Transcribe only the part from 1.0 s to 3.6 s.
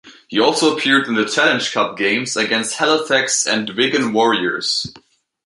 in the Challenge Cup games against Halifax